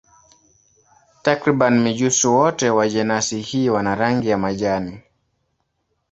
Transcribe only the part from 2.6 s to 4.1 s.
wa jenasi hii wana